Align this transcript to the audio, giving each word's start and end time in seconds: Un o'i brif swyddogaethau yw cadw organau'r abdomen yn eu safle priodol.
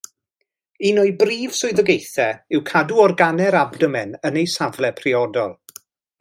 Un 0.91 1.01
o'i 1.01 1.11
brif 1.19 1.53
swyddogaethau 1.57 2.57
yw 2.57 2.63
cadw 2.71 3.03
organau'r 3.05 3.59
abdomen 3.61 4.17
yn 4.31 4.41
eu 4.45 4.49
safle 4.57 4.93
priodol. 5.03 5.55